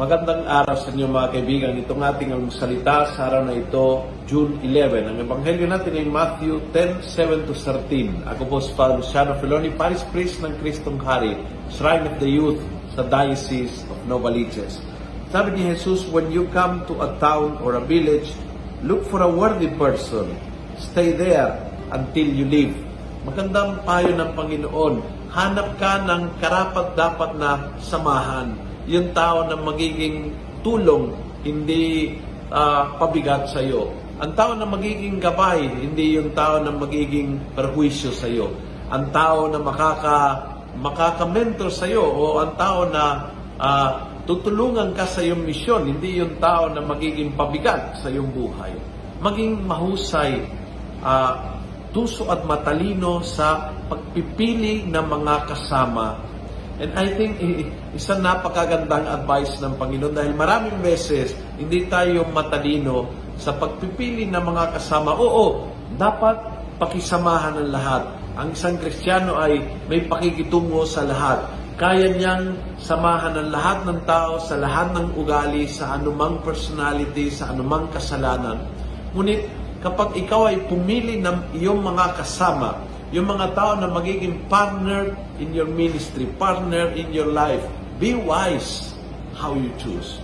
[0.00, 1.76] Magandang araw sa inyo mga kaibigan.
[1.76, 5.12] Itong ating ang salita sa araw na ito, June 11.
[5.12, 8.24] Ang ebanghelyo natin ay Matthew 10:7 to 13.
[8.24, 11.36] Ako po si Father Luciano Feloni, Paris Priest ng Kristong Hari,
[11.68, 12.64] Shrine of the Youth
[12.96, 14.80] sa Diocese of Novaliches.
[15.28, 18.32] Sabi ni Jesus, when you come to a town or a village,
[18.80, 20.32] look for a worthy person.
[20.80, 21.60] Stay there
[21.92, 22.72] until you leave.
[23.20, 24.94] Magandang payo ng Panginoon.
[25.28, 28.56] Hanap ka ng karapat-dapat na samahan.
[28.88, 30.32] Yung tao na magiging
[30.64, 31.12] tulong,
[31.44, 32.16] hindi
[32.48, 33.92] ah, pabigat sa iyo.
[34.24, 38.56] Ang tao na magiging gabay, hindi yung tao na magiging perhuisyo sa iyo.
[38.88, 40.16] Ang tao na makaka
[40.80, 43.04] makaka-mentor sa iyo o ang tao na
[43.60, 48.72] ah, tutulungan ka sa iyong misyon, hindi yung tao na magiging pabigat sa iyong buhay.
[49.20, 50.40] Maging mahusay,
[51.04, 51.59] ah,
[51.90, 56.18] tuso at matalino sa pagpipili ng mga kasama.
[56.80, 57.36] And I think
[57.92, 64.80] isang napakagandang advice ng Panginoon dahil maraming beses hindi tayo matalino sa pagpipili ng mga
[64.80, 65.12] kasama.
[65.12, 65.68] Oo,
[66.00, 66.40] dapat
[66.80, 68.02] pakisamahan ng lahat.
[68.40, 69.60] Ang isang Kristiyano ay
[69.92, 71.44] may pakikitungo sa lahat.
[71.76, 77.52] Kaya niyang samahan ng lahat ng tao sa lahat ng ugali, sa anumang personality, sa
[77.52, 78.56] anumang kasalanan.
[79.16, 79.48] Ngunit
[79.80, 85.50] kapag ikaw ay pumili ng iyong mga kasama, yung mga tao na magiging partner in
[85.50, 87.64] your ministry, partner in your life,
[87.98, 88.94] be wise
[89.34, 90.22] how you choose.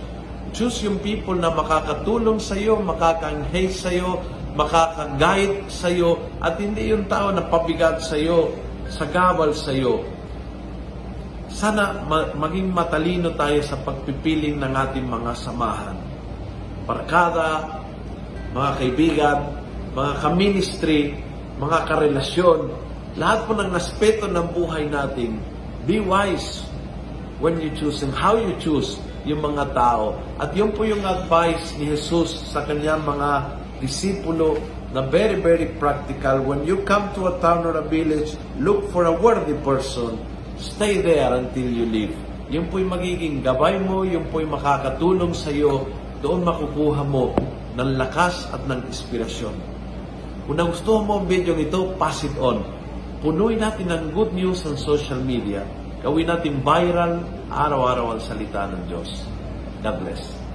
[0.55, 4.23] Choose yung people na makakatulong sa iyo, makakanghay sa iyo,
[4.55, 8.55] makaka-guide sa iyo, at hindi yung tao na pabigat sa iyo,
[8.87, 10.07] sagabal sa iyo.
[11.51, 15.97] Sana ma- maging matalino tayo sa pagpipiling ng ating mga samahan.
[16.87, 17.76] Barkada,
[18.55, 19.37] mga kaibigan,
[19.91, 21.17] mga ka-ministry,
[21.57, 22.69] mga karelasyon,
[23.17, 25.41] lahat po ng aspeto ng buhay natin,
[25.89, 26.63] be wise
[27.41, 30.15] when you choose and how you choose yung mga tao.
[30.39, 34.61] At yun po yung advice ni Jesus sa kanyang mga disipulo
[34.95, 36.45] na very, very practical.
[36.45, 40.15] When you come to a town or a village, look for a worthy person.
[40.55, 42.15] Stay there until you leave.
[42.47, 45.89] Yun po yung magiging gabay mo, yun po yung makakatulong sa iyo,
[46.23, 47.35] doon makukuha mo
[47.77, 49.53] ng lakas at ng inspirasyon.
[50.49, 52.65] Kung nagustuhan mo ang video ito, pass it on.
[53.21, 55.61] Punuin natin ng good news sa social media.
[56.01, 57.21] Gawin natin viral
[57.53, 59.25] araw-araw ang salita ng Diyos.
[59.85, 60.46] God bless.